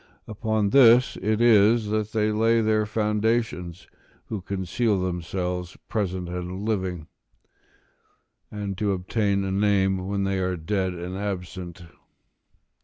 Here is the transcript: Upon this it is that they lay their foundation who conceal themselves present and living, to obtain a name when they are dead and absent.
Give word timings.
Upon 0.27 0.71
this 0.71 1.15
it 1.21 1.41
is 1.41 1.89
that 1.89 2.11
they 2.11 2.31
lay 2.31 2.59
their 2.59 2.87
foundation 2.87 3.75
who 4.29 4.41
conceal 4.41 4.99
themselves 4.99 5.77
present 5.89 6.27
and 6.27 6.65
living, 6.67 7.05
to 8.77 8.93
obtain 8.93 9.43
a 9.43 9.51
name 9.51 10.07
when 10.07 10.23
they 10.23 10.39
are 10.39 10.57
dead 10.57 10.95
and 10.95 11.15
absent. 11.15 11.83